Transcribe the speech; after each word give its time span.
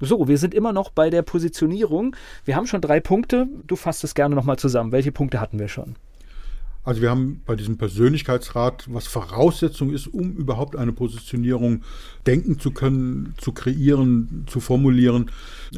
So, 0.00 0.28
wir 0.28 0.38
sind 0.38 0.54
immer 0.54 0.72
noch 0.72 0.90
bei 0.90 1.10
der 1.10 1.20
Positionierung. 1.20 2.16
Wir 2.46 2.56
haben 2.56 2.66
schon 2.66 2.80
drei 2.80 3.00
Punkte. 3.00 3.48
Du 3.66 3.76
fasst 3.76 4.02
es 4.02 4.14
gerne 4.14 4.34
nochmal 4.34 4.58
zusammen. 4.58 4.92
Welche 4.92 5.12
Punkte 5.12 5.40
hatten 5.40 5.58
wir 5.58 5.68
schon? 5.68 5.94
Also 6.82 7.02
wir 7.02 7.10
haben 7.10 7.42
bei 7.44 7.56
diesem 7.56 7.76
Persönlichkeitsrat, 7.76 8.86
was 8.90 9.06
Voraussetzung 9.06 9.92
ist, 9.92 10.06
um 10.06 10.32
überhaupt 10.32 10.76
eine 10.76 10.92
Positionierung 10.92 11.82
denken 12.26 12.58
zu 12.58 12.70
können, 12.70 13.34
zu 13.36 13.52
kreieren, 13.52 14.46
zu 14.46 14.60
formulieren, 14.60 15.30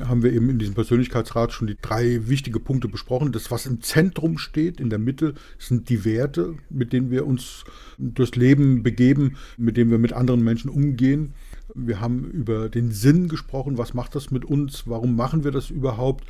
haben 0.07 0.23
wir 0.23 0.33
eben 0.33 0.49
in 0.49 0.61
diesem 0.61 0.75
Persönlichkeitsrat 0.75 1.53
schon 1.53 1.67
die 1.67 1.77
drei 1.83 2.29
wichtige 2.29 2.61
Punkte 2.61 2.87
besprochen. 2.87 3.33
Das, 3.33 3.51
was 3.51 3.67
im 3.67 3.81
Zentrum 3.81 4.39
steht, 4.39 4.79
in 4.79 4.91
der 4.91 5.01
Mitte, 5.01 5.35
sind 5.59 5.89
die 5.89 6.05
Werte, 6.05 6.55
mit 6.71 6.93
denen 6.93 7.11
wir 7.11 7.27
uns 7.27 7.65
durchs 7.99 8.37
Leben 8.37 8.85
begeben, 8.85 9.37
mit 9.57 9.77
denen 9.77 9.91
wir 9.91 9.99
mit 9.99 10.13
anderen 10.13 10.45
Menschen 10.45 10.71
umgehen. 10.71 11.35
Wir 11.75 12.01
haben 12.01 12.31
über 12.31 12.69
den 12.69 12.93
Sinn 12.93 13.29
gesprochen, 13.29 13.79
was 13.79 13.95
macht 13.95 14.15
das 14.15 14.31
mit 14.31 14.45
uns, 14.45 14.85
warum 14.87 15.17
machen 15.17 15.45
wir 15.45 15.51
das 15.51 15.71
überhaupt? 15.71 16.25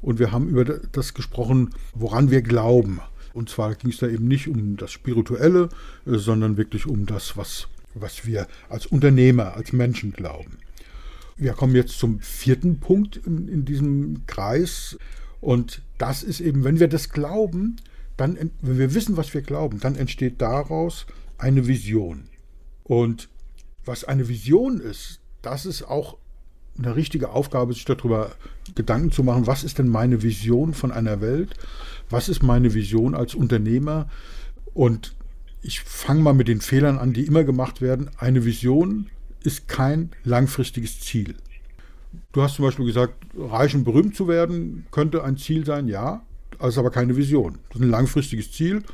Und 0.00 0.18
wir 0.18 0.32
haben 0.32 0.48
über 0.48 0.64
das 0.64 1.14
gesprochen, 1.14 1.70
woran 1.94 2.30
wir 2.30 2.42
glauben. 2.42 3.00
Und 3.32 3.48
zwar 3.48 3.74
ging 3.74 3.90
es 3.90 3.98
da 3.98 4.08
eben 4.08 4.26
nicht 4.26 4.48
um 4.48 4.76
das 4.76 4.90
Spirituelle, 4.90 5.68
äh, 6.06 6.16
sondern 6.16 6.56
wirklich 6.56 6.86
um 6.86 7.06
das, 7.06 7.36
was, 7.36 7.68
was 7.94 8.26
wir 8.26 8.48
als 8.68 8.86
Unternehmer, 8.86 9.54
als 9.54 9.72
Menschen 9.72 10.12
glauben. 10.12 10.58
Wir 11.36 11.52
kommen 11.52 11.76
jetzt 11.76 11.98
zum 11.98 12.18
vierten 12.20 12.80
Punkt 12.80 13.16
in, 13.16 13.48
in 13.48 13.64
diesem 13.64 14.26
Kreis. 14.26 14.98
Und 15.40 15.82
das 15.98 16.24
ist 16.24 16.40
eben, 16.40 16.64
wenn 16.64 16.80
wir 16.80 16.88
das 16.88 17.10
glauben, 17.10 17.76
dann, 18.16 18.36
wenn 18.60 18.78
wir 18.78 18.94
wissen, 18.94 19.16
was 19.16 19.32
wir 19.34 19.42
glauben, 19.42 19.78
dann 19.78 19.94
entsteht 19.94 20.42
daraus 20.42 21.06
eine 21.38 21.68
Vision. 21.68 22.24
Und 22.82 23.28
was 23.88 24.04
eine 24.04 24.28
Vision 24.28 24.80
ist, 24.80 25.20
das 25.42 25.66
ist 25.66 25.82
auch 25.82 26.18
eine 26.78 26.94
richtige 26.94 27.30
Aufgabe, 27.30 27.72
sich 27.72 27.84
darüber 27.84 28.32
Gedanken 28.74 29.10
zu 29.10 29.24
machen, 29.24 29.48
was 29.48 29.64
ist 29.64 29.78
denn 29.78 29.88
meine 29.88 30.22
Vision 30.22 30.74
von 30.74 30.92
einer 30.92 31.20
Welt? 31.20 31.54
Was 32.08 32.28
ist 32.28 32.42
meine 32.42 32.72
Vision 32.74 33.14
als 33.14 33.34
Unternehmer? 33.34 34.08
Und 34.74 35.16
ich 35.60 35.80
fange 35.80 36.20
mal 36.20 36.34
mit 36.34 36.46
den 36.46 36.60
Fehlern 36.60 36.98
an, 36.98 37.12
die 37.12 37.26
immer 37.26 37.42
gemacht 37.42 37.80
werden. 37.80 38.10
Eine 38.16 38.44
Vision 38.44 39.10
ist 39.42 39.66
kein 39.66 40.10
langfristiges 40.22 41.00
Ziel. 41.00 41.34
Du 42.32 42.42
hast 42.42 42.54
zum 42.54 42.64
Beispiel 42.64 42.86
gesagt, 42.86 43.14
reich 43.36 43.74
und 43.74 43.84
berühmt 43.84 44.14
zu 44.14 44.28
werden 44.28 44.86
könnte 44.92 45.24
ein 45.24 45.36
Ziel 45.36 45.66
sein, 45.66 45.88
ja, 45.88 46.22
das 46.58 46.70
ist 46.70 46.78
aber 46.78 46.90
keine 46.90 47.16
Vision. 47.16 47.58
Das 47.68 47.78
ist 47.78 47.86
ein 47.86 47.90
langfristiges 47.90 48.52
Ziel 48.52 48.84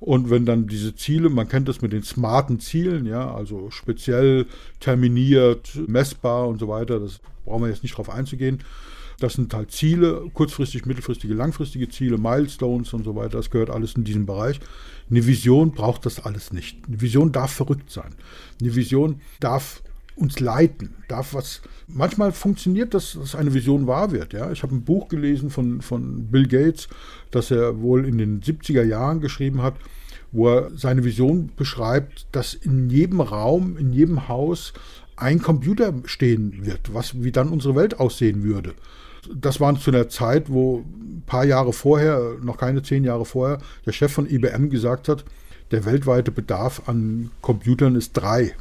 und 0.00 0.30
wenn 0.30 0.46
dann 0.46 0.66
diese 0.66 0.94
Ziele, 0.94 1.28
man 1.28 1.48
kennt 1.48 1.68
das 1.68 1.82
mit 1.82 1.92
den 1.92 2.02
smarten 2.02 2.60
Zielen, 2.60 3.06
ja, 3.06 3.34
also 3.34 3.70
speziell 3.70 4.46
terminiert, 4.80 5.78
messbar 5.86 6.46
und 6.48 6.58
so 6.60 6.68
weiter, 6.68 7.00
das 7.00 7.20
brauchen 7.44 7.62
wir 7.62 7.68
jetzt 7.68 7.82
nicht 7.82 7.96
drauf 7.96 8.10
einzugehen. 8.10 8.58
Das 9.20 9.32
sind 9.32 9.52
halt 9.52 9.72
Ziele, 9.72 10.30
kurzfristig, 10.32 10.86
mittelfristige, 10.86 11.34
langfristige 11.34 11.88
Ziele, 11.88 12.18
Milestones 12.18 12.92
und 12.92 13.04
so 13.04 13.16
weiter. 13.16 13.38
Das 13.38 13.50
gehört 13.50 13.70
alles 13.70 13.94
in 13.94 14.04
diesen 14.04 14.26
Bereich. 14.26 14.60
Eine 15.10 15.26
Vision 15.26 15.72
braucht 15.72 16.06
das 16.06 16.20
alles 16.20 16.52
nicht. 16.52 16.86
Eine 16.86 17.00
Vision 17.00 17.32
darf 17.32 17.52
verrückt 17.52 17.90
sein. 17.90 18.14
Eine 18.60 18.76
Vision 18.76 19.20
darf 19.40 19.82
uns 20.18 20.40
leiten, 20.40 20.94
darf 21.08 21.34
was. 21.34 21.62
Manchmal 21.86 22.32
funktioniert 22.32 22.92
das, 22.94 23.16
dass 23.18 23.34
eine 23.34 23.54
Vision 23.54 23.86
wahr 23.86 24.10
wird. 24.12 24.32
Ja? 24.32 24.50
Ich 24.50 24.62
habe 24.62 24.74
ein 24.74 24.84
Buch 24.84 25.08
gelesen 25.08 25.50
von, 25.50 25.80
von 25.80 26.26
Bill 26.26 26.46
Gates, 26.46 26.88
das 27.30 27.50
er 27.50 27.80
wohl 27.80 28.04
in 28.04 28.18
den 28.18 28.40
70er 28.40 28.82
Jahren 28.82 29.20
geschrieben 29.20 29.62
hat, 29.62 29.74
wo 30.32 30.48
er 30.48 30.70
seine 30.76 31.04
Vision 31.04 31.50
beschreibt, 31.56 32.26
dass 32.32 32.54
in 32.54 32.90
jedem 32.90 33.20
Raum, 33.20 33.76
in 33.78 33.92
jedem 33.92 34.28
Haus 34.28 34.72
ein 35.16 35.40
Computer 35.40 35.94
stehen 36.04 36.66
wird, 36.66 36.92
was 36.94 37.22
wie 37.22 37.32
dann 37.32 37.48
unsere 37.48 37.74
Welt 37.74 37.98
aussehen 37.98 38.42
würde. 38.42 38.74
Das 39.34 39.60
war 39.60 39.78
zu 39.78 39.90
einer 39.90 40.08
Zeit, 40.08 40.50
wo 40.50 40.78
ein 40.78 41.22
paar 41.26 41.44
Jahre 41.44 41.72
vorher, 41.72 42.36
noch 42.42 42.56
keine 42.56 42.82
zehn 42.82 43.04
Jahre 43.04 43.24
vorher, 43.24 43.58
der 43.84 43.92
Chef 43.92 44.12
von 44.12 44.28
IBM 44.28 44.70
gesagt 44.70 45.08
hat, 45.08 45.24
der 45.70 45.84
weltweite 45.84 46.30
Bedarf 46.30 46.82
an 46.86 47.30
Computern 47.42 47.96
ist 47.96 48.12
drei. 48.12 48.54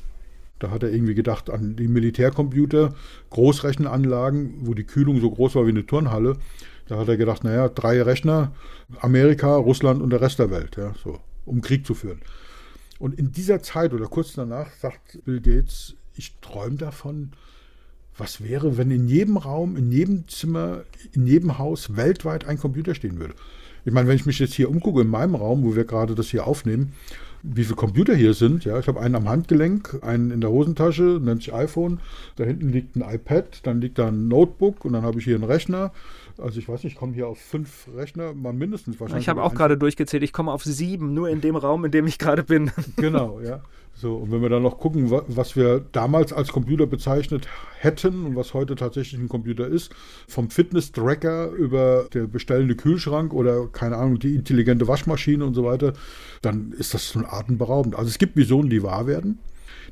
Da 0.60 0.72
hat 0.72 0.84
er 0.84 0.92
irgendwie 0.92 1.16
gedacht 1.16 1.50
an 1.50 1.76
die 1.76 1.88
Militärcomputer, 1.88 2.94
Großrechenanlagen, 3.30 4.66
wo 4.68 4.74
die 4.74 4.86
Kühlung 4.86 5.20
so 5.22 5.30
groß 5.30 5.56
war 5.56 5.66
wie 5.66 5.72
eine 5.72 5.86
Turnhalle. 5.86 6.38
Da 6.88 6.98
hat 6.98 7.08
er 7.08 7.18
gedacht, 7.18 7.44
naja, 7.44 7.70
drei 7.70 8.02
Rechner, 8.02 8.54
Amerika, 9.00 9.56
Russland 9.56 10.02
und 10.02 10.10
der 10.10 10.22
Rest 10.22 10.40
der 10.40 10.50
Welt, 10.52 10.78
ja, 10.78 10.94
so, 11.04 11.20
um 11.46 11.62
Krieg 11.62 11.86
zu 11.86 11.94
führen. 11.94 12.22
Und 13.00 13.20
in 13.20 13.32
dieser 13.32 13.62
Zeit 13.62 13.94
oder 13.94 14.08
kurz 14.08 14.34
danach 14.34 14.72
sagt 14.72 15.20
Bill 15.26 15.42
Gates, 15.42 15.96
ich 16.16 16.36
träume 16.42 16.78
davon, 16.78 17.32
was 18.18 18.44
wäre, 18.44 18.78
wenn 18.78 18.92
in 18.92 19.08
jedem 19.08 19.38
Raum, 19.38 19.76
in 19.76 19.92
jedem 19.92 20.28
Zimmer, 20.28 20.84
in 21.14 21.28
jedem 21.28 21.58
Haus 21.58 21.96
weltweit 21.96 22.46
ein 22.46 22.58
Computer 22.60 22.96
stehen 22.96 23.20
würde. 23.20 23.34
Ich 23.86 23.94
meine, 23.94 24.08
wenn 24.08 24.16
ich 24.16 24.26
mich 24.26 24.40
jetzt 24.40 24.54
hier 24.54 24.70
umgucke 24.70 25.02
in 25.02 25.08
meinem 25.08 25.36
Raum, 25.36 25.64
wo 25.64 25.76
wir 25.76 25.86
gerade 25.86 26.16
das 26.16 26.30
hier 26.30 26.46
aufnehmen, 26.46 26.94
wie 27.44 27.64
viele 27.64 27.76
Computer 27.76 28.16
hier 28.16 28.34
sind. 28.34 28.66
Ja, 28.66 28.80
ich 28.80 28.88
habe 28.88 29.00
einen 29.00 29.16
am 29.16 29.30
Handgelenk, 29.30 30.00
einen 30.02 30.32
in 30.32 30.42
der 30.42 30.50
Hosentasche, 30.50 31.20
nennt 31.22 31.44
sich 31.44 31.54
iPhone. 31.54 32.00
Da 32.36 32.44
hinten 32.44 32.70
liegt 32.70 32.96
ein 32.96 33.02
iPad, 33.02 33.60
dann 33.64 33.80
liegt 33.80 34.00
da 34.00 34.08
ein 34.08 34.28
Notebook 34.28 34.86
und 34.86 34.94
dann 34.94 35.04
habe 35.04 35.20
ich 35.20 35.26
hier 35.26 35.36
einen 35.36 35.44
Rechner. 35.44 35.92
Also 36.38 36.60
ich 36.60 36.68
weiß 36.68 36.84
nicht, 36.84 36.94
ich 36.94 37.00
komme 37.00 37.14
hier 37.14 37.28
auf 37.28 37.40
fünf 37.40 37.88
Rechner, 37.96 38.34
mal 38.34 38.54
mindestens 38.54 39.00
wahrscheinlich. 39.00 39.26
Ich 39.26 39.30
habe 39.30 39.42
auch 39.42 39.56
gerade 39.56 39.78
durchgezählt, 39.78 40.24
ich 40.24 40.34
komme 40.34 40.52
auf 40.52 40.64
sieben, 40.64 41.14
nur 41.14 41.30
in 41.30 41.42
dem 41.42 41.56
Raum, 41.56 41.86
in 41.86 41.92
dem 41.92 42.08
ich 42.08 42.20
gerade 42.20 42.44
bin. 42.44 42.72
Genau, 42.98 43.40
ja. 43.42 43.62
So, 44.00 44.16
und 44.18 44.32
wenn 44.32 44.44
wir 44.44 44.50
dann 44.50 44.62
noch 44.62 44.78
gucken, 44.78 45.10
was 45.10 45.56
wir 45.56 45.84
damals 45.92 46.32
als 46.32 46.50
Computer 46.50 46.86
bezeichnet 46.86 47.48
hätten 47.80 48.26
und 48.26 48.36
was 48.36 48.54
heute 48.54 48.76
tatsächlich 48.76 49.20
ein 49.20 49.28
Computer 49.28 49.66
ist, 49.66 49.92
vom 50.28 50.52
Fitness-Tracker 50.52 51.50
über 51.50 52.08
der 52.14 52.28
bestellende 52.28 52.76
Kühlschrank 52.76 53.34
oder 53.34 53.66
keine 53.66 53.98
Ahnung, 53.98 54.20
die 54.20 54.36
intelligente 54.36 54.88
Waschmaschine 54.88 55.44
und 55.44 55.56
so 55.56 55.64
weiter, 55.64 55.94
dann 56.44 56.74
ist 56.78 56.94
das 56.94 57.08
schon 57.08 57.26
atemberaubend. 57.26 57.96
Also 57.96 58.10
es 58.10 58.20
gibt 58.20 58.36
Visionen, 58.36 58.70
die 58.70 58.84
wahr 58.84 59.08
werden. 59.08 59.40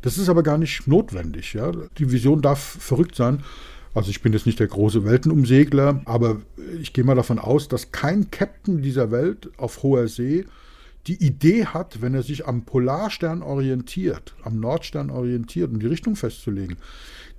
Das 0.03 0.19
ist 0.19 0.29
aber 0.29 0.43
gar 0.43 0.59
nicht 0.59 0.87
notwendig. 0.87 1.55
Ja? 1.55 1.71
Die 1.97 2.11
Vision 2.11 2.43
darf 2.43 2.59
verrückt 2.59 3.15
sein. 3.15 3.39
Also 3.95 4.11
ich 4.11 4.21
bin 4.21 4.33
jetzt 4.33 4.45
nicht 4.45 4.59
der 4.59 4.67
große 4.67 5.03
Weltenumsegler, 5.03 6.01
aber 6.05 6.41
ich 6.79 6.93
gehe 6.93 7.03
mal 7.03 7.15
davon 7.15 7.39
aus, 7.39 7.69
dass 7.69 7.91
kein 7.91 8.29
Captain 8.29 8.83
dieser 8.83 9.09
Welt 9.09 9.49
auf 9.57 9.81
hoher 9.81 10.07
See 10.07 10.45
die 11.07 11.23
Idee 11.23 11.65
hat, 11.65 12.01
wenn 12.01 12.15
er 12.15 12.23
sich 12.23 12.47
am 12.47 12.63
Polarstern 12.63 13.43
orientiert, 13.43 14.35
am 14.43 14.59
Nordstern 14.59 15.09
orientiert, 15.09 15.71
um 15.71 15.79
die 15.79 15.87
Richtung 15.87 16.15
festzulegen, 16.15 16.77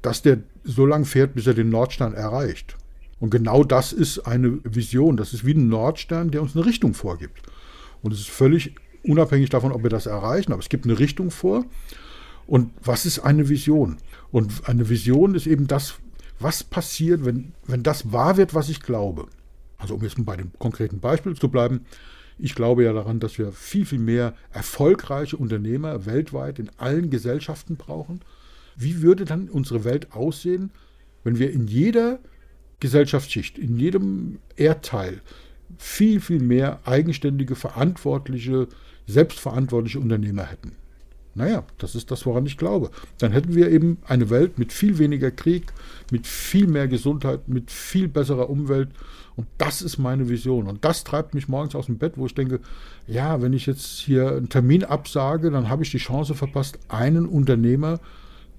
dass 0.03 0.23
der 0.23 0.39
so 0.63 0.87
lange 0.87 1.05
fährt, 1.05 1.35
bis 1.35 1.47
er 1.47 1.55
den 1.55 1.71
Nordstern 1.71 2.15
erreicht. 2.15 2.77
Und 3.19 3.31
genau 3.31 3.65
das 3.65 3.93
ist 3.93 4.21
eine 4.21 4.59
Vision. 4.63 5.17
Das 5.17 5.33
ist 5.33 5.45
wie 5.45 5.55
ein 5.55 5.69
Nordstern, 5.69 6.31
der 6.31 6.43
uns 6.43 6.55
eine 6.55 6.67
Richtung 6.67 6.95
vorgibt. 6.95 7.43
Und 8.03 8.13
es 8.13 8.21
ist 8.21 8.29
völlig 8.29 8.75
unabhängig 9.03 9.51
davon, 9.51 9.73
ob 9.73 9.83
wir 9.83 9.91
das 9.91 10.07
erreichen, 10.07 10.53
aber 10.53 10.61
es 10.61 10.69
gibt 10.69 10.85
eine 10.85 10.99
Richtung 10.99 11.31
vor. 11.31 11.65
Und 12.47 12.71
was 12.85 13.07
ist 13.07 13.21
eine 13.21 13.49
Vision? 13.49 13.97
Und 14.31 14.69
eine 14.69 14.89
Vision 14.89 15.35
ist 15.35 15.47
eben 15.47 15.67
das, 15.67 15.95
was 16.39 16.63
passiert, 16.63 17.25
wenn, 17.25 17.53
wenn 17.67 17.83
das 17.83 18.13
wahr 18.13 18.37
wird, 18.37 18.55
was 18.55 18.69
ich 18.69 18.81
glaube. 18.81 19.27
Also 19.79 19.95
um 19.95 20.03
jetzt 20.03 20.25
bei 20.25 20.37
dem 20.37 20.53
konkreten 20.59 21.01
Beispiel 21.01 21.35
zu 21.35 21.49
bleiben, 21.49 21.87
ich 22.39 22.55
glaube 22.55 22.85
ja 22.85 22.93
daran, 22.93 23.21
dass 23.21 23.39
wir 23.39 23.53
viel, 23.53 23.87
viel 23.87 23.99
mehr 23.99 24.35
erfolgreiche 24.53 25.37
Unternehmer 25.37 26.07
weltweit 26.07 26.59
in 26.59 26.71
allen 26.77 27.11
Gesellschaften 27.11 27.77
brauchen. 27.77 28.21
Wie 28.77 29.01
würde 29.03 29.25
dann 29.25 29.49
unsere 29.49 29.85
Welt 29.85 30.13
aussehen, 30.13 30.71
wenn 31.25 31.39
wir 31.39 31.51
in 31.51 31.67
jeder 31.67 32.19
Gesellschaftsschicht, 32.81 33.59
in 33.59 33.79
jedem 33.79 34.39
Erdteil 34.57 35.23
viel, 35.79 36.21
viel 36.21 36.41
mehr 36.41 36.81
eigenständige, 36.85 37.55
verantwortliche, 37.55 38.69
selbstverantwortliche 39.07 39.99
Unternehmer 39.99 40.45
hätten? 40.45 40.73
Naja, 41.37 41.65
das 41.77 41.95
ist 41.95 42.11
das, 42.11 42.25
woran 42.25 42.47
ich 42.47 42.57
glaube. 42.57 42.91
Dann 43.19 43.31
hätten 43.31 43.55
wir 43.55 43.71
eben 43.71 43.99
eine 44.07 44.31
Welt 44.31 44.59
mit 44.59 44.73
viel 44.73 44.97
weniger 44.97 45.31
Krieg, 45.31 45.67
mit 46.11 46.27
viel 46.27 46.67
mehr 46.67 46.89
Gesundheit, 46.89 47.47
mit 47.47 47.71
viel 47.71 48.09
besserer 48.09 48.49
Umwelt. 48.49 48.89
Und 49.37 49.47
das 49.59 49.83
ist 49.83 49.99
meine 49.99 50.31
Vision. 50.31 50.67
Und 50.67 50.87
das 50.87 51.05
treibt 51.05 51.35
mich 51.35 51.47
morgens 51.47 51.75
aus 51.75 51.87
dem 51.87 51.99
Bett, 51.99 52.15
wo 52.17 52.25
ich 52.25 52.35
denke, 52.35 52.61
ja, 53.07 53.43
wenn 53.43 53.53
ich 53.53 53.67
jetzt 53.67 53.99
hier 53.99 54.31
einen 54.31 54.49
Termin 54.49 54.83
absage, 54.83 55.51
dann 55.51 55.69
habe 55.69 55.83
ich 55.83 55.91
die 55.91 55.99
Chance 55.99 56.35
verpasst, 56.35 56.79
einen 56.89 57.27
Unternehmer 57.27 58.01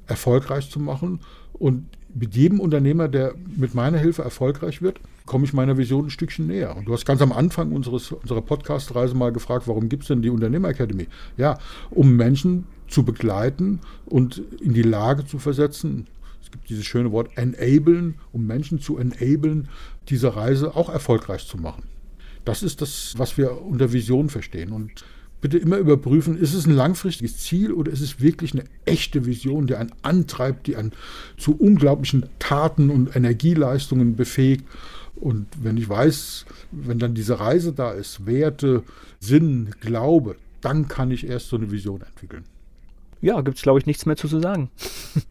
erfolgreich 0.06 0.69
zu 0.69 0.79
machen. 0.79 1.21
Und 1.53 1.97
mit 2.13 2.36
jedem 2.36 2.59
Unternehmer, 2.59 3.07
der 3.07 3.36
mit 3.56 3.75
meiner 3.75 3.98
Hilfe 3.98 4.24
erfolgreich 4.24 4.81
wird, 4.81 5.00
komme 5.25 5.45
ich 5.45 5.54
meiner 5.54 5.77
Vision 5.77 6.06
ein 6.06 6.09
Stückchen 6.09 6.48
näher. 6.48 6.75
Und 6.75 6.86
du 6.86 6.94
hast 6.94 7.06
ganz 7.06 7.21
am 7.21 7.31
Anfang 7.31 7.71
unseres, 7.71 8.12
unserer 8.12 8.42
Podcast-Reise 8.42 9.15
mal 9.15 9.31
gefragt, 9.31 9.68
warum 9.68 9.89
gibt 9.89 10.04
es 10.04 10.07
denn 10.07 10.21
die 10.21 10.30
Unternehmerakademie? 10.30 11.07
Ja, 11.36 11.59
um 11.89 12.15
Menschen 12.15 12.65
zu 12.88 13.04
begleiten 13.04 13.80
und 14.06 14.42
in 14.62 14.74
die 14.74 14.83
Lage 14.83 15.25
zu 15.25 15.38
versetzen, 15.39 16.07
es 16.42 16.51
gibt 16.51 16.69
dieses 16.69 16.86
schöne 16.86 17.12
Wort 17.12 17.31
enablen, 17.36 18.15
um 18.31 18.48
Menschen 18.48 18.80
zu 18.80 18.98
enablen, 18.98 19.68
diese 20.07 20.36
Reise 20.36 20.75
auch 20.75 20.89
erfolgreich 20.89 21.45
zu 21.45 21.57
machen. 21.57 21.83
Das 22.45 22.63
ist 22.63 22.81
das, 22.81 23.15
was 23.18 23.38
wir 23.38 23.62
unter 23.62 23.92
Vision 23.92 24.30
verstehen. 24.30 24.71
Und 24.71 25.03
bitte 25.42 25.57
immer 25.57 25.78
überprüfen, 25.78 26.38
ist 26.38 26.54
es 26.54 26.66
ein 26.66 26.74
langfristiges 26.74 27.38
Ziel 27.38 27.72
oder 27.72 27.92
ist 27.92 28.01
es 28.01 28.19
wirklich 28.19 28.54
eine 28.54 28.63
echte 28.86 29.25
Vision, 29.25 29.68
die 29.68 29.75
einen 29.75 29.92
antreibt, 30.01 30.68
die 30.68 30.75
einen 30.75 30.94
zu 31.38 31.56
unglaublichen 31.56 32.25
Taten 32.39 32.89
und 32.89 33.16
Energieleistungen 33.16 34.16
befähigt. 34.16 34.66
Und 35.16 35.48
wenn 35.62 35.78
ich 35.78 35.88
weiß, 35.89 36.45
wenn 36.72 37.00
dann 37.00 37.13
diese 37.13 37.39
Reise 37.39 37.74
da 37.74 37.92
ist, 37.92 38.25
Werte, 38.25 38.84
Sinn, 39.19 39.72
Glaube, 39.80 40.36
dann 40.62 40.88
kann 40.88 41.12
ich 41.12 41.28
erst 41.28 41.50
so 41.50 41.57
eine 41.57 41.72
Vision 41.72 42.01
entwickeln. 42.01 42.44
Ja, 43.22 43.42
gibt 43.42 43.57
es, 43.57 43.63
glaube 43.63 43.80
ich, 43.80 43.86
nichts 43.86 44.06
mehr 44.06 44.16
zu 44.16 44.28
sagen. 44.28 44.69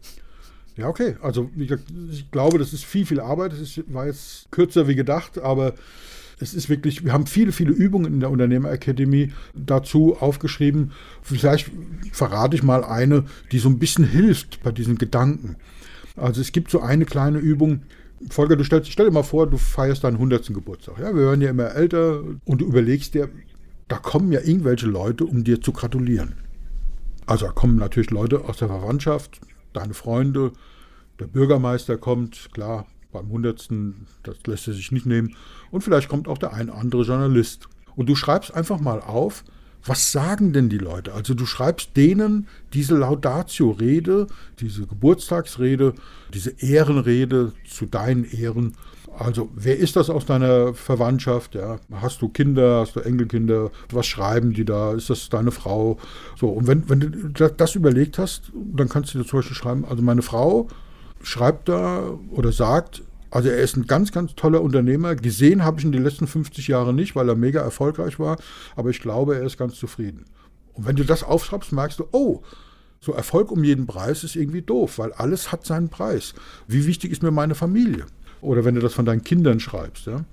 ja, 0.77 0.87
okay. 0.87 1.15
Also, 1.21 1.49
ich 1.57 2.31
glaube, 2.31 2.57
das 2.57 2.73
ist 2.73 2.85
viel, 2.85 3.05
viel 3.05 3.19
Arbeit. 3.19 3.53
Es 3.53 3.81
war 3.87 4.07
jetzt 4.07 4.51
kürzer 4.51 4.87
wie 4.87 4.95
gedacht, 4.95 5.39
aber 5.39 5.73
es 6.39 6.53
ist 6.53 6.69
wirklich, 6.69 7.03
wir 7.03 7.13
haben 7.13 7.25
viele, 7.25 7.51
viele 7.51 7.71
Übungen 7.71 8.13
in 8.13 8.19
der 8.19 8.29
Unternehmerakademie 8.29 9.31
dazu 9.55 10.17
aufgeschrieben. 10.19 10.91
Vielleicht 11.21 11.71
verrate 12.11 12.55
ich 12.55 12.63
mal 12.63 12.83
eine, 12.83 13.25
die 13.51 13.59
so 13.59 13.69
ein 13.69 13.79
bisschen 13.79 14.05
hilft 14.05 14.61
bei 14.63 14.71
diesen 14.71 14.97
Gedanken. 14.97 15.55
Also 16.15 16.41
es 16.41 16.51
gibt 16.51 16.69
so 16.69 16.81
eine 16.81 17.05
kleine 17.05 17.39
Übung, 17.39 17.81
Volker, 18.29 18.55
du 18.55 18.63
stellst, 18.63 18.91
stell 18.91 19.07
dir 19.07 19.11
mal 19.11 19.23
vor, 19.23 19.47
du 19.47 19.57
feierst 19.57 20.03
deinen 20.03 20.15
100. 20.15 20.47
Geburtstag. 20.47 20.97
Ja, 20.99 21.15
wir 21.15 21.23
werden 21.23 21.41
ja 21.41 21.51
immer 21.51 21.75
älter 21.75 22.23
und 22.45 22.61
du 22.61 22.65
überlegst 22.65 23.13
dir, 23.13 23.29
da 23.87 23.97
kommen 23.97 24.31
ja 24.31 24.41
irgendwelche 24.41 24.87
Leute, 24.87 25.25
um 25.25 25.43
dir 25.43 25.61
zu 25.61 25.71
gratulieren. 25.71 26.33
Also 27.25 27.45
da 27.45 27.51
kommen 27.51 27.77
natürlich 27.77 28.09
Leute 28.09 28.45
aus 28.45 28.57
der 28.57 28.69
Verwandtschaft, 28.69 29.39
deine 29.73 29.93
Freunde, 29.93 30.51
der 31.19 31.27
Bürgermeister 31.27 31.97
kommt, 31.97 32.49
klar, 32.53 32.87
beim 33.11 33.25
100. 33.25 33.69
das 34.23 34.37
lässt 34.45 34.67
er 34.67 34.73
sich 34.73 34.91
nicht 34.91 35.05
nehmen. 35.05 35.35
Und 35.71 35.81
vielleicht 35.81 36.09
kommt 36.09 36.27
auch 36.27 36.37
der 36.37 36.53
ein 36.53 36.69
oder 36.69 36.79
andere 36.79 37.03
Journalist. 37.03 37.67
Und 37.95 38.07
du 38.07 38.15
schreibst 38.15 38.53
einfach 38.53 38.79
mal 38.79 39.01
auf, 39.01 39.43
was 39.85 40.11
sagen 40.11 40.53
denn 40.53 40.69
die 40.69 40.77
Leute? 40.77 41.13
Also 41.13 41.33
du 41.33 41.45
schreibst 41.45 41.95
denen 41.95 42.47
diese 42.73 42.95
Laudatio-Rede, 42.97 44.27
diese 44.59 44.85
Geburtstagsrede, 44.85 45.93
diese 46.33 46.51
Ehrenrede 46.59 47.53
zu 47.65 47.85
deinen 47.85 48.25
Ehren. 48.25 48.73
Also 49.17 49.49
wer 49.55 49.77
ist 49.77 49.95
das 49.95 50.09
aus 50.09 50.25
deiner 50.25 50.73
Verwandtschaft? 50.73 51.55
Ja? 51.55 51.79
Hast 51.91 52.21
du 52.21 52.29
Kinder, 52.29 52.81
hast 52.81 52.95
du 52.95 52.99
Enkelkinder? 52.99 53.71
Was 53.91 54.05
schreiben 54.05 54.53
die 54.53 54.65
da? 54.65 54.93
Ist 54.93 55.09
das 55.09 55.29
deine 55.29 55.51
Frau? 55.51 55.97
So, 56.35 56.49
und 56.49 56.67
wenn, 56.67 56.89
wenn 56.89 56.99
du 56.99 57.09
das 57.49 57.75
überlegt 57.75 58.19
hast, 58.19 58.51
dann 58.53 58.89
kannst 58.89 59.13
du 59.13 59.19
dir 59.19 59.25
zum 59.25 59.39
Beispiel 59.39 59.55
schreiben, 59.55 59.85
also 59.85 60.03
meine 60.03 60.21
Frau 60.21 60.67
schreibt 61.21 61.69
da 61.69 62.17
oder 62.31 62.51
sagt, 62.51 63.03
also 63.29 63.49
er 63.49 63.59
ist 63.59 63.75
ein 63.75 63.87
ganz, 63.87 64.11
ganz 64.11 64.35
toller 64.35 64.61
Unternehmer. 64.61 65.15
Gesehen 65.15 65.63
habe 65.63 65.79
ich 65.79 65.85
ihn 65.85 65.91
die 65.91 65.97
letzten 65.97 66.27
50 66.27 66.67
Jahre 66.67 66.93
nicht, 66.93 67.15
weil 67.15 67.27
er 67.29 67.35
mega 67.35 67.61
erfolgreich 67.61 68.19
war. 68.19 68.37
Aber 68.75 68.89
ich 68.89 68.99
glaube, 68.99 69.35
er 69.35 69.43
ist 69.43 69.57
ganz 69.57 69.75
zufrieden. 69.75 70.25
Und 70.73 70.85
wenn 70.85 70.95
du 70.95 71.03
das 71.03 71.23
aufschreibst, 71.23 71.71
merkst 71.71 71.99
du, 71.99 72.07
oh, 72.11 72.41
so 72.99 73.13
Erfolg 73.13 73.51
um 73.51 73.63
jeden 73.63 73.85
Preis 73.85 74.23
ist 74.23 74.35
irgendwie 74.35 74.61
doof, 74.61 74.97
weil 74.97 75.11
alles 75.13 75.51
hat 75.51 75.65
seinen 75.65 75.89
Preis. 75.89 76.33
Wie 76.67 76.85
wichtig 76.87 77.11
ist 77.11 77.23
mir 77.23 77.31
meine 77.31 77.55
Familie? 77.55 78.05
Oder 78.41 78.65
wenn 78.65 78.75
du 78.75 78.81
das 78.81 78.93
von 78.93 79.05
deinen 79.05 79.23
Kindern 79.23 79.59
schreibst, 79.59 80.07
ja. 80.07 80.25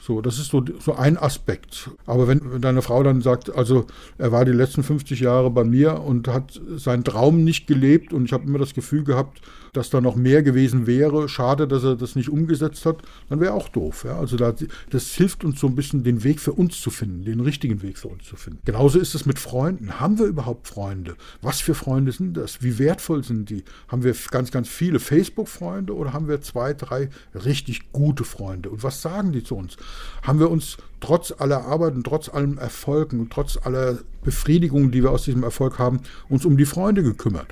So, 0.00 0.22
das 0.22 0.38
ist 0.38 0.50
so, 0.50 0.64
so 0.78 0.94
ein 0.94 1.18
Aspekt. 1.18 1.90
Aber 2.06 2.26
wenn, 2.26 2.60
deine 2.60 2.80
Frau 2.80 3.02
dann 3.02 3.20
sagt, 3.20 3.54
also 3.54 3.86
er 4.16 4.32
war 4.32 4.46
die 4.46 4.52
letzten 4.52 4.82
50 4.82 5.20
Jahre 5.20 5.50
bei 5.50 5.62
mir 5.62 6.00
und 6.00 6.26
hat 6.26 6.58
seinen 6.76 7.04
Traum 7.04 7.44
nicht 7.44 7.66
gelebt 7.66 8.14
und 8.14 8.24
ich 8.24 8.32
habe 8.32 8.44
immer 8.44 8.58
das 8.58 8.72
Gefühl 8.72 9.04
gehabt, 9.04 9.42
dass 9.72 9.90
da 9.90 10.00
noch 10.00 10.16
mehr 10.16 10.42
gewesen 10.42 10.86
wäre. 10.86 11.28
Schade, 11.28 11.68
dass 11.68 11.84
er 11.84 11.96
das 11.96 12.16
nicht 12.16 12.28
umgesetzt 12.28 12.86
hat. 12.86 13.02
Dann 13.28 13.40
wäre 13.40 13.52
auch 13.52 13.68
doof. 13.68 14.04
Ja? 14.04 14.18
Also 14.18 14.36
da, 14.36 14.54
das 14.90 15.14
hilft 15.14 15.44
uns 15.44 15.60
so 15.60 15.66
ein 15.66 15.74
bisschen, 15.74 16.02
den 16.02 16.24
Weg 16.24 16.40
für 16.40 16.52
uns 16.52 16.80
zu 16.80 16.90
finden, 16.90 17.24
den 17.24 17.40
richtigen 17.40 17.82
Weg 17.82 17.98
für 17.98 18.08
uns 18.08 18.24
zu 18.24 18.36
finden. 18.36 18.60
Genauso 18.64 18.98
ist 18.98 19.14
es 19.14 19.26
mit 19.26 19.38
Freunden. 19.38 20.00
Haben 20.00 20.18
wir 20.18 20.26
überhaupt 20.26 20.66
Freunde? 20.66 21.14
Was 21.42 21.60
für 21.60 21.74
Freunde 21.74 22.12
sind 22.12 22.36
das? 22.36 22.62
Wie 22.62 22.78
wertvoll 22.78 23.22
sind 23.22 23.50
die? 23.50 23.64
Haben 23.88 24.02
wir 24.02 24.14
ganz, 24.30 24.50
ganz 24.50 24.68
viele 24.68 24.98
Facebook-Freunde 24.98 25.94
oder 25.94 26.12
haben 26.12 26.28
wir 26.28 26.40
zwei, 26.40 26.74
drei 26.74 27.10
richtig 27.34 27.92
gute 27.92 28.24
Freunde? 28.24 28.70
Und 28.70 28.82
was 28.82 29.02
sagen 29.02 29.32
die 29.32 29.44
zu 29.44 29.56
uns? 29.56 29.76
Haben 30.22 30.38
wir 30.38 30.50
uns 30.50 30.76
trotz 31.00 31.32
aller 31.36 31.64
Arbeit 31.64 31.94
und 31.94 32.04
trotz 32.04 32.28
allem 32.28 32.58
Erfolgen 32.58 33.20
und 33.20 33.32
trotz 33.32 33.58
aller 33.62 33.98
Befriedigungen, 34.22 34.90
die 34.90 35.02
wir 35.02 35.10
aus 35.10 35.24
diesem 35.24 35.42
Erfolg 35.42 35.78
haben, 35.78 36.00
uns 36.28 36.44
um 36.44 36.56
die 36.56 36.66
Freunde 36.66 37.02
gekümmert? 37.02 37.48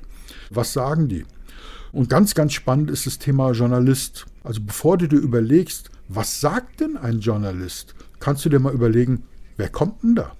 Was 0.50 0.72
sagen 0.72 1.08
die? 1.08 1.24
Und 1.92 2.10
ganz, 2.10 2.34
ganz 2.34 2.52
spannend 2.52 2.90
ist 2.90 3.06
das 3.06 3.18
Thema 3.18 3.52
Journalist. 3.52 4.26
Also 4.44 4.60
bevor 4.62 4.98
du 4.98 5.08
dir 5.08 5.18
überlegst, 5.18 5.90
was 6.08 6.40
sagt 6.40 6.80
denn 6.80 6.96
ein 6.96 7.20
Journalist, 7.20 7.94
kannst 8.20 8.44
du 8.44 8.48
dir 8.48 8.60
mal 8.60 8.74
überlegen, 8.74 9.24
wer 9.56 9.68
kommt 9.68 10.02
denn 10.02 10.14
da? 10.14 10.32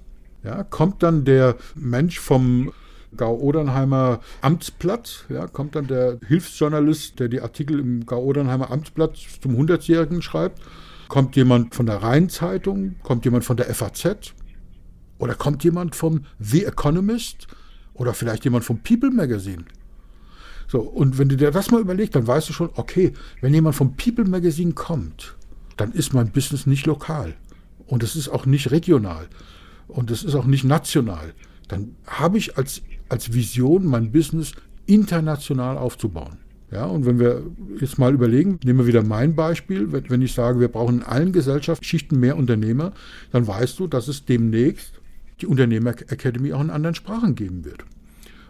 Ja, 0.44 0.62
kommt 0.62 1.02
dann 1.02 1.24
der 1.24 1.56
Mensch 1.74 2.20
vom 2.20 2.72
Gau-Odernheimer 3.16 4.20
Amtsblatt, 4.40 5.24
ja, 5.28 5.46
kommt 5.46 5.74
dann 5.74 5.86
der 5.86 6.18
Hilfsjournalist, 6.26 7.18
der 7.18 7.28
die 7.28 7.40
Artikel 7.40 7.80
im 7.80 8.06
Gau-Odernheimer 8.06 8.70
Amtsblatt 8.70 9.16
zum 9.42 9.56
100-Jährigen 9.56 10.22
schreibt? 10.22 10.60
Kommt 11.08 11.36
jemand 11.36 11.74
von 11.74 11.86
der 11.86 12.02
Rheinzeitung? 12.02 12.96
Kommt 13.02 13.24
jemand 13.24 13.44
von 13.44 13.56
der 13.56 13.74
FAZ? 13.74 14.34
Oder 15.18 15.34
kommt 15.34 15.64
jemand 15.64 15.96
vom 15.96 16.26
The 16.38 16.64
Economist? 16.64 17.46
Oder 17.94 18.14
vielleicht 18.14 18.44
jemand 18.44 18.64
vom 18.64 18.78
People 18.82 19.10
Magazine? 19.10 19.64
So, 20.68 20.80
und 20.80 21.16
wenn 21.16 21.30
du 21.30 21.36
dir 21.36 21.50
das 21.50 21.70
mal 21.70 21.80
überlegst, 21.80 22.14
dann 22.14 22.26
weißt 22.26 22.50
du 22.50 22.52
schon, 22.52 22.70
okay, 22.74 23.14
wenn 23.40 23.54
jemand 23.54 23.74
vom 23.74 23.96
People 23.96 24.26
Magazine 24.26 24.74
kommt, 24.74 25.36
dann 25.78 25.92
ist 25.92 26.12
mein 26.12 26.30
Business 26.30 26.66
nicht 26.66 26.86
lokal. 26.86 27.34
Und 27.86 28.02
es 28.02 28.14
ist 28.14 28.28
auch 28.28 28.44
nicht 28.44 28.70
regional. 28.70 29.28
Und 29.86 30.10
es 30.10 30.22
ist 30.22 30.34
auch 30.34 30.44
nicht 30.44 30.64
national. 30.64 31.32
Dann 31.68 31.96
habe 32.06 32.36
ich 32.36 32.58
als, 32.58 32.82
als 33.08 33.32
Vision, 33.32 33.86
mein 33.86 34.12
Business 34.12 34.52
international 34.84 35.78
aufzubauen. 35.78 36.36
Ja, 36.70 36.84
und 36.84 37.06
wenn 37.06 37.18
wir 37.18 37.42
jetzt 37.80 37.98
mal 37.98 38.12
überlegen, 38.12 38.60
nehmen 38.62 38.80
wir 38.80 38.86
wieder 38.86 39.02
mein 39.02 39.34
Beispiel, 39.34 39.90
wenn 39.90 40.20
ich 40.20 40.34
sage, 40.34 40.60
wir 40.60 40.68
brauchen 40.68 40.96
in 40.96 41.02
allen 41.02 41.32
Gesellschaftsschichten 41.32 42.20
mehr 42.20 42.36
Unternehmer, 42.36 42.92
dann 43.32 43.46
weißt 43.46 43.78
du, 43.78 43.86
dass 43.86 44.06
es 44.06 44.26
demnächst 44.26 45.00
die 45.40 45.46
Unternehmer 45.46 45.90
Academy 45.90 46.52
auch 46.52 46.60
in 46.60 46.70
anderen 46.70 46.94
Sprachen 46.94 47.34
geben 47.34 47.64
wird 47.64 47.84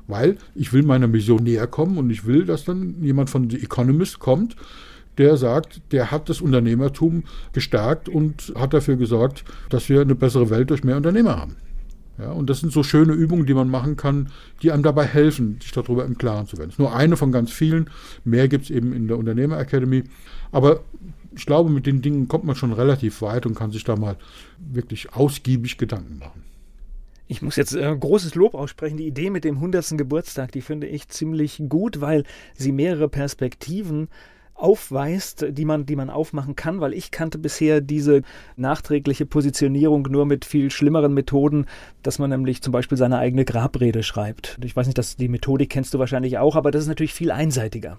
weil 0.08 0.38
ich 0.54 0.72
will 0.72 0.82
meiner 0.82 1.06
Mission 1.06 1.44
näher 1.44 1.68
kommen 1.68 1.98
und 1.98 2.10
ich 2.10 2.26
will, 2.26 2.44
dass 2.44 2.64
dann 2.64 2.96
jemand 3.02 3.30
von 3.30 3.48
The 3.48 3.62
Economist 3.62 4.18
kommt, 4.18 4.56
der 5.18 5.36
sagt, 5.36 5.80
der 5.92 6.10
hat 6.10 6.28
das 6.28 6.40
Unternehmertum 6.40 7.24
gestärkt 7.52 8.08
und 8.08 8.52
hat 8.56 8.72
dafür 8.72 8.96
gesorgt, 8.96 9.44
dass 9.68 9.88
wir 9.88 10.00
eine 10.00 10.14
bessere 10.14 10.50
Welt 10.50 10.70
durch 10.70 10.82
mehr 10.82 10.96
Unternehmer 10.96 11.36
haben. 11.36 11.56
Ja, 12.18 12.32
und 12.32 12.50
das 12.50 12.60
sind 12.60 12.72
so 12.72 12.82
schöne 12.82 13.12
Übungen, 13.12 13.46
die 13.46 13.54
man 13.54 13.70
machen 13.70 13.96
kann, 13.96 14.30
die 14.62 14.72
einem 14.72 14.82
dabei 14.82 15.04
helfen, 15.04 15.58
sich 15.62 15.70
darüber 15.70 16.04
im 16.04 16.18
Klaren 16.18 16.46
zu 16.46 16.58
werden. 16.58 16.70
Das 16.70 16.74
ist 16.74 16.80
nur 16.80 16.94
eine 16.94 17.16
von 17.16 17.30
ganz 17.30 17.52
vielen. 17.52 17.88
Mehr 18.24 18.48
gibt 18.48 18.64
es 18.64 18.70
eben 18.70 18.92
in 18.92 19.06
der 19.06 19.18
Unternehmer 19.18 19.58
Academy. 19.58 20.04
Aber 20.50 20.80
ich 21.34 21.46
glaube, 21.46 21.70
mit 21.70 21.86
den 21.86 22.02
Dingen 22.02 22.26
kommt 22.26 22.44
man 22.44 22.56
schon 22.56 22.72
relativ 22.72 23.22
weit 23.22 23.46
und 23.46 23.54
kann 23.54 23.70
sich 23.70 23.84
da 23.84 23.94
mal 23.94 24.16
wirklich 24.58 25.14
ausgiebig 25.14 25.78
Gedanken 25.78 26.18
machen. 26.18 26.42
Ich 27.28 27.42
muss 27.42 27.56
jetzt 27.56 27.76
äh, 27.76 27.96
großes 27.96 28.34
Lob 28.34 28.54
aussprechen. 28.54 28.96
Die 28.96 29.06
Idee 29.06 29.30
mit 29.30 29.44
dem 29.44 29.56
100. 29.56 29.98
Geburtstag, 29.98 30.50
die 30.50 30.62
finde 30.62 30.86
ich 30.86 31.08
ziemlich 31.08 31.62
gut, 31.68 32.00
weil 32.00 32.24
sie 32.54 32.72
mehrere 32.72 33.08
Perspektiven 33.08 34.08
aufweist, 34.58 35.46
die 35.50 35.64
man, 35.64 35.86
die 35.86 35.96
man 35.96 36.10
aufmachen 36.10 36.56
kann, 36.56 36.80
weil 36.80 36.92
ich 36.92 37.10
kannte 37.10 37.38
bisher 37.38 37.80
diese 37.80 38.22
nachträgliche 38.56 39.24
Positionierung 39.24 40.02
nur 40.10 40.26
mit 40.26 40.44
viel 40.44 40.70
schlimmeren 40.70 41.14
Methoden, 41.14 41.66
dass 42.02 42.18
man 42.18 42.30
nämlich 42.30 42.60
zum 42.60 42.72
Beispiel 42.72 42.98
seine 42.98 43.18
eigene 43.18 43.44
Grabrede 43.44 44.02
schreibt. 44.02 44.58
Ich 44.64 44.74
weiß 44.74 44.86
nicht, 44.86 44.98
dass 44.98 45.16
die 45.16 45.28
Methodik 45.28 45.70
kennst 45.70 45.94
du 45.94 45.98
wahrscheinlich 45.98 46.38
auch, 46.38 46.56
aber 46.56 46.70
das 46.70 46.82
ist 46.82 46.88
natürlich 46.88 47.14
viel 47.14 47.30
einseitiger. 47.30 47.98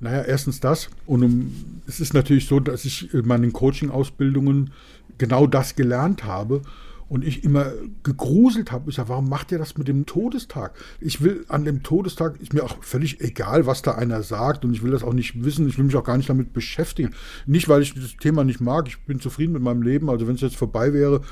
Naja, 0.00 0.22
erstens 0.22 0.60
das. 0.60 0.90
Und 1.06 1.22
um, 1.22 1.54
es 1.86 2.00
ist 2.00 2.14
natürlich 2.14 2.46
so, 2.46 2.60
dass 2.60 2.84
ich 2.84 3.12
in 3.14 3.26
meinen 3.26 3.52
Coaching-Ausbildungen 3.52 4.70
genau 5.16 5.46
das 5.46 5.74
gelernt 5.74 6.24
habe 6.24 6.62
Und 7.08 7.24
ich 7.24 7.42
immer 7.42 7.72
gegruselt 8.02 8.70
habe. 8.70 8.90
Ich 8.90 8.96
sage, 8.96 9.08
warum 9.08 9.28
macht 9.28 9.50
ihr 9.50 9.58
das 9.58 9.78
mit 9.78 9.88
dem 9.88 10.04
Todestag? 10.04 10.74
Ich 11.00 11.22
will 11.22 11.44
an 11.48 11.64
dem 11.64 11.82
Todestag, 11.82 12.38
ist 12.40 12.52
mir 12.52 12.64
auch 12.64 12.82
völlig 12.82 13.20
egal, 13.20 13.66
was 13.66 13.80
da 13.80 13.92
einer 13.92 14.22
sagt. 14.22 14.64
Und 14.64 14.74
ich 14.74 14.82
will 14.82 14.90
das 14.90 15.02
auch 15.02 15.14
nicht 15.14 15.42
wissen. 15.42 15.66
Ich 15.68 15.78
will 15.78 15.86
mich 15.86 15.96
auch 15.96 16.04
gar 16.04 16.18
nicht 16.18 16.28
damit 16.28 16.52
beschäftigen. 16.52 17.14
Nicht, 17.46 17.68
weil 17.68 17.80
ich 17.80 17.94
das 17.94 18.16
Thema 18.16 18.44
nicht 18.44 18.60
mag. 18.60 18.88
Ich 18.88 18.98
bin 19.00 19.20
zufrieden 19.20 19.54
mit 19.54 19.62
meinem 19.62 19.82
Leben. 19.82 20.10
Also 20.10 20.26
wenn 20.26 20.34
es 20.34 20.42
jetzt 20.42 20.56
vorbei 20.56 20.92
wäre, 20.92 21.22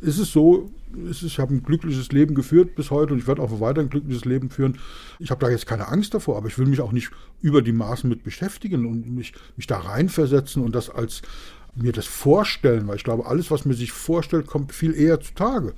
ist 0.00 0.18
es 0.18 0.32
so, 0.32 0.70
ist 1.08 1.22
es, 1.22 1.32
ich 1.32 1.38
habe 1.38 1.54
ein 1.54 1.62
glückliches 1.62 2.12
Leben 2.12 2.34
geführt 2.34 2.74
bis 2.74 2.90
heute 2.90 3.12
und 3.12 3.18
ich 3.18 3.26
werde 3.26 3.42
auch 3.42 3.60
weiter 3.60 3.80
ein 3.80 3.88
glückliches 3.88 4.24
Leben 4.24 4.50
führen. 4.50 4.78
Ich 5.18 5.30
habe 5.30 5.44
da 5.44 5.50
jetzt 5.50 5.66
keine 5.66 5.88
Angst 5.88 6.14
davor, 6.14 6.36
aber 6.36 6.48
ich 6.48 6.58
will 6.58 6.66
mich 6.66 6.80
auch 6.80 6.92
nicht 6.92 7.10
über 7.40 7.62
die 7.62 7.72
Maßen 7.72 8.08
mit 8.08 8.22
beschäftigen 8.22 8.86
und 8.86 9.14
mich, 9.14 9.32
mich 9.56 9.66
da 9.66 9.78
reinversetzen 9.78 10.62
und 10.62 10.74
das 10.74 10.90
als 10.90 11.22
mir 11.76 11.92
das 11.92 12.06
vorstellen, 12.06 12.88
weil 12.88 12.96
ich 12.96 13.04
glaube, 13.04 13.26
alles, 13.26 13.50
was 13.50 13.64
man 13.64 13.76
sich 13.76 13.92
vorstellt, 13.92 14.46
kommt 14.46 14.72
viel 14.72 14.94
eher 14.94 15.20
zutage. 15.20 15.74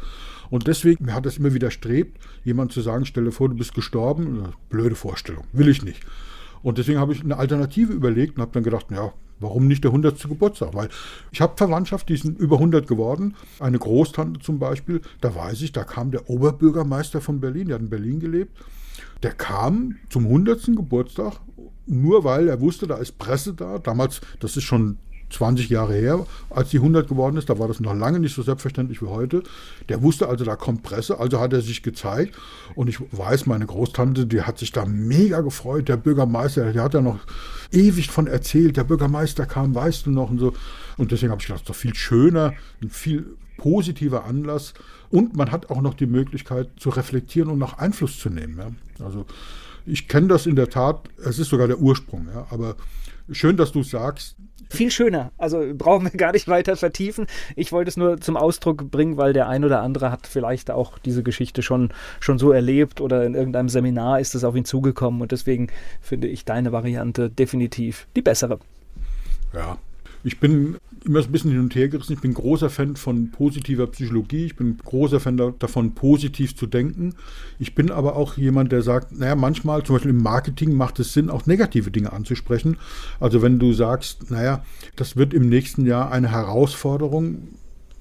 Und 0.50 0.66
deswegen 0.66 1.12
hat 1.12 1.26
es 1.26 1.38
immer 1.38 1.52
widerstrebt, 1.52 2.18
jemand 2.44 2.72
zu 2.72 2.80
sagen, 2.80 3.04
stelle 3.04 3.32
vor, 3.32 3.48
du 3.48 3.56
bist 3.56 3.74
gestorben. 3.74 4.54
Blöde 4.70 4.94
Vorstellung, 4.94 5.44
will 5.52 5.68
ich 5.68 5.82
nicht. 5.82 6.00
Und 6.62 6.78
deswegen 6.78 6.98
habe 6.98 7.12
ich 7.12 7.22
eine 7.22 7.36
Alternative 7.36 7.92
überlegt 7.92 8.36
und 8.36 8.42
habe 8.42 8.52
dann 8.52 8.64
gedacht, 8.64 8.86
ja, 8.90 9.12
Warum 9.40 9.68
nicht 9.68 9.84
der 9.84 9.90
100. 9.90 10.28
Geburtstag? 10.28 10.74
Weil 10.74 10.88
ich 11.30 11.40
habe 11.40 11.56
Verwandtschaft, 11.56 12.08
die 12.08 12.16
sind 12.16 12.38
über 12.38 12.56
100 12.56 12.86
geworden. 12.86 13.36
Eine 13.60 13.78
Großtante 13.78 14.40
zum 14.40 14.58
Beispiel, 14.58 15.00
da 15.20 15.34
weiß 15.34 15.62
ich, 15.62 15.72
da 15.72 15.84
kam 15.84 16.10
der 16.10 16.28
Oberbürgermeister 16.28 17.20
von 17.20 17.40
Berlin, 17.40 17.68
der 17.68 17.76
hat 17.76 17.82
in 17.82 17.90
Berlin 17.90 18.20
gelebt. 18.20 18.58
Der 19.22 19.32
kam 19.32 19.96
zum 20.10 20.24
100. 20.24 20.76
Geburtstag, 20.76 21.34
nur 21.86 22.24
weil 22.24 22.48
er 22.48 22.60
wusste, 22.60 22.86
da 22.86 22.96
ist 22.96 23.18
Presse 23.18 23.54
da. 23.54 23.78
Damals, 23.78 24.20
das 24.40 24.56
ist 24.56 24.64
schon 24.64 24.98
20 25.30 25.68
Jahre 25.68 25.94
her, 25.94 26.26
als 26.50 26.70
die 26.70 26.78
100 26.78 27.08
geworden 27.08 27.36
ist, 27.36 27.50
da 27.50 27.58
war 27.58 27.68
das 27.68 27.80
noch 27.80 27.94
lange 27.94 28.18
nicht 28.18 28.34
so 28.34 28.42
selbstverständlich 28.42 29.02
wie 29.02 29.06
heute. 29.06 29.42
Der 29.88 30.02
wusste 30.02 30.28
also, 30.28 30.44
da 30.44 30.56
kommt 30.56 30.82
Presse, 30.82 31.18
also 31.20 31.40
hat 31.40 31.52
er 31.52 31.60
sich 31.60 31.82
gezeigt. 31.82 32.34
Und 32.74 32.88
ich 32.88 32.98
weiß, 33.12 33.46
meine 33.46 33.66
Großtante, 33.66 34.26
die 34.26 34.42
hat 34.42 34.58
sich 34.58 34.72
da 34.72 34.84
mega 34.86 35.40
gefreut. 35.40 35.88
Der 35.88 35.96
Bürgermeister, 35.96 36.72
der 36.72 36.82
hat 36.82 36.94
ja 36.94 37.00
noch 37.00 37.20
ewig 37.72 38.10
von 38.10 38.26
erzählt. 38.26 38.76
Der 38.76 38.84
Bürgermeister 38.84 39.46
kam, 39.46 39.74
weißt 39.74 40.06
du 40.06 40.10
noch 40.10 40.30
und 40.30 40.38
so. 40.38 40.54
Und 40.96 41.12
deswegen 41.12 41.30
habe 41.30 41.40
ich 41.40 41.46
gedacht, 41.46 41.60
das 41.60 41.76
ist 41.76 41.78
doch 41.78 41.80
viel 41.80 41.94
schöner, 41.94 42.54
ein 42.82 42.90
viel 42.90 43.36
positiver 43.58 44.24
Anlass. 44.24 44.72
Und 45.10 45.36
man 45.36 45.52
hat 45.52 45.70
auch 45.70 45.82
noch 45.82 45.94
die 45.94 46.06
Möglichkeit 46.06 46.70
zu 46.78 46.90
reflektieren 46.90 47.50
und 47.50 47.58
noch 47.58 47.78
Einfluss 47.78 48.18
zu 48.18 48.30
nehmen. 48.30 48.58
Ja. 48.58 49.04
Also 49.04 49.26
ich 49.84 50.08
kenne 50.08 50.28
das 50.28 50.46
in 50.46 50.56
der 50.56 50.70
Tat, 50.70 51.08
es 51.24 51.38
ist 51.38 51.48
sogar 51.48 51.66
der 51.66 51.78
Ursprung, 51.78 52.28
ja. 52.32 52.46
aber 52.50 52.76
schön, 53.30 53.56
dass 53.56 53.72
du 53.72 53.82
sagst, 53.82 54.36
viel 54.68 54.90
schöner. 54.90 55.32
Also 55.38 55.62
brauchen 55.74 56.04
wir 56.04 56.10
gar 56.12 56.32
nicht 56.32 56.48
weiter 56.48 56.76
vertiefen. 56.76 57.26
Ich 57.56 57.72
wollte 57.72 57.88
es 57.88 57.96
nur 57.96 58.20
zum 58.20 58.36
Ausdruck 58.36 58.90
bringen, 58.90 59.16
weil 59.16 59.32
der 59.32 59.48
ein 59.48 59.64
oder 59.64 59.82
andere 59.82 60.10
hat 60.10 60.26
vielleicht 60.26 60.70
auch 60.70 60.98
diese 60.98 61.22
Geschichte 61.22 61.62
schon, 61.62 61.92
schon 62.20 62.38
so 62.38 62.52
erlebt 62.52 63.00
oder 63.00 63.24
in 63.24 63.34
irgendeinem 63.34 63.68
Seminar 63.68 64.20
ist 64.20 64.34
es 64.34 64.44
auf 64.44 64.56
ihn 64.56 64.64
zugekommen 64.64 65.20
und 65.20 65.32
deswegen 65.32 65.68
finde 66.00 66.28
ich 66.28 66.44
deine 66.44 66.72
Variante 66.72 67.30
definitiv 67.30 68.06
die 68.14 68.22
bessere. 68.22 68.58
Ja, 69.54 69.78
ich 70.24 70.40
bin 70.40 70.76
immer 71.04 71.20
ein 71.20 71.32
bisschen 71.32 71.50
hin 71.50 71.60
und 71.60 71.74
her 71.74 71.88
gerissen. 71.88 72.12
Ich 72.12 72.20
bin 72.20 72.34
großer 72.34 72.70
Fan 72.70 72.96
von 72.96 73.30
positiver 73.30 73.86
Psychologie. 73.86 74.46
Ich 74.46 74.56
bin 74.56 74.76
großer 74.76 75.20
Fan 75.20 75.36
davon, 75.58 75.94
positiv 75.94 76.56
zu 76.56 76.66
denken. 76.66 77.14
Ich 77.58 77.74
bin 77.74 77.90
aber 77.90 78.16
auch 78.16 78.36
jemand, 78.36 78.72
der 78.72 78.82
sagt, 78.82 79.16
naja, 79.18 79.36
manchmal, 79.36 79.82
zum 79.84 79.96
Beispiel 79.96 80.10
im 80.10 80.22
Marketing, 80.22 80.74
macht 80.74 80.98
es 80.98 81.12
Sinn, 81.12 81.30
auch 81.30 81.46
negative 81.46 81.90
Dinge 81.90 82.12
anzusprechen. 82.12 82.76
Also 83.20 83.42
wenn 83.42 83.58
du 83.58 83.72
sagst, 83.72 84.30
naja, 84.30 84.64
das 84.96 85.16
wird 85.16 85.34
im 85.34 85.48
nächsten 85.48 85.86
Jahr 85.86 86.10
eine 86.10 86.30
Herausforderung, 86.30 87.48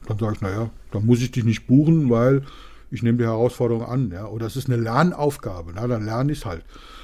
dann 0.07 0.19
sage 0.19 0.33
ich, 0.35 0.41
naja, 0.41 0.69
da 0.91 0.99
muss 0.99 1.21
ich 1.21 1.31
dich 1.31 1.43
nicht 1.43 1.67
buchen, 1.67 2.09
weil 2.09 2.43
ich 2.91 3.03
nehme 3.03 3.17
die 3.17 3.25
Herausforderung 3.25 3.83
an. 3.83 4.11
Ja? 4.11 4.27
Oder 4.27 4.45
es 4.45 4.55
ist 4.55 4.69
eine 4.69 4.81
Lernaufgabe, 4.81 5.71
na, 5.75 5.87
dann 5.87 6.05
lerne 6.05 6.31
ich 6.31 6.39
es 6.39 6.45
halt. 6.45 6.63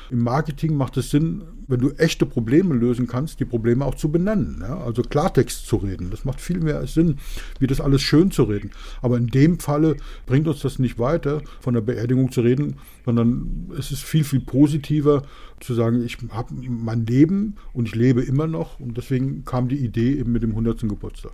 Im 0.10 0.20
Marketing 0.20 0.75
macht 0.75 0.98
es 0.98 1.10
Sinn, 1.10 1.44
wenn 1.68 1.80
du 1.80 1.90
echte 1.92 2.25
Probleme 2.25 2.75
lösen 2.75 3.08
kannst, 3.08 3.40
die 3.40 3.46
Probleme 3.46 3.84
auch 3.86 3.96
zu 3.96 4.12
benennen. 4.12 4.60
Ja? 4.62 4.78
Also 4.78 5.02
Klartext 5.02 5.66
zu 5.66 5.78
reden. 5.78 6.12
Das 6.12 6.25
macht 6.25 6.40
viel 6.40 6.60
mehr 6.60 6.86
Sinn, 6.88 7.18
wie 7.60 7.68
das 7.68 7.82
alles 7.82 8.02
schön 8.02 8.30
zu 8.30 8.44
reden. 8.44 8.72
Aber 9.02 9.18
in 9.18 9.28
dem 9.28 9.60
Falle 9.60 9.96
bringt 10.25 10.48
uns 10.48 10.62
das 10.62 10.78
nicht 10.78 11.00
weiter, 11.00 11.42
von 11.62 11.74
der 11.74 11.82
Beerdigung 11.82 12.32
zu 12.32 12.42
reden, 12.42 12.75
sondern 13.06 13.72
es 13.78 13.92
ist 13.92 14.04
viel, 14.04 14.24
viel 14.24 14.42
positiver 14.42 15.24
zu 15.60 15.74
sagen, 15.74 16.04
ich 16.04 16.18
habe 16.30 16.54
mein 16.54 17.06
Leben 17.06 17.56
und 17.74 17.88
ich 17.88 17.96
lebe 17.96 18.22
immer 18.22 18.48
noch. 18.48 18.80
Und 18.80 18.98
deswegen 18.98 19.46
kam 19.46 19.68
die 19.68 19.78
Idee 19.78 20.13
eben 20.20 20.32
mit 20.32 20.44
dem 20.44 20.52
100. 20.52 20.82
Geburtstag. 20.82 21.32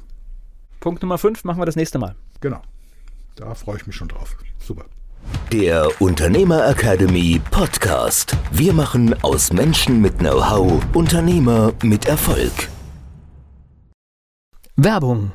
Punkt 0.79 1.01
Nummer 1.01 1.17
5 1.17 1.43
machen 1.43 1.59
wir 1.59 1.65
das 1.65 1.75
nächste 1.75 1.99
Mal. 1.99 2.15
Genau. 2.39 2.61
Da 3.35 3.53
freue 3.55 3.77
ich 3.77 3.87
mich 3.87 3.95
schon 3.95 4.07
drauf. 4.07 4.35
Super. 4.59 4.85
Der 5.51 5.89
Unternehmer 6.01 6.67
Academy 6.67 7.41
Podcast. 7.51 8.35
Wir 8.51 8.73
machen 8.73 9.15
aus 9.23 9.51
Menschen 9.51 10.01
mit 10.01 10.19
Know-how 10.19 10.81
Unternehmer 10.93 11.73
mit 11.83 12.05
Erfolg. 12.05 12.69
Werbung. 14.75 15.31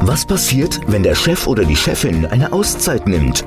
Was 0.00 0.26
passiert, 0.26 0.80
wenn 0.86 1.02
der 1.02 1.14
Chef 1.14 1.46
oder 1.46 1.64
die 1.64 1.76
Chefin 1.76 2.26
eine 2.26 2.52
Auszeit 2.52 3.06
nimmt? 3.06 3.46